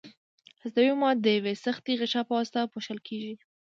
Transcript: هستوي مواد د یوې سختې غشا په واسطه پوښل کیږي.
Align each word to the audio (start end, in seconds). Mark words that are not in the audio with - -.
هستوي 0.61 0.91
مواد 0.99 1.17
د 1.21 1.27
یوې 1.37 1.53
سختې 1.65 1.91
غشا 1.99 2.21
په 2.25 2.33
واسطه 2.37 2.59
پوښل 2.73 2.99
کیږي. 3.07 3.33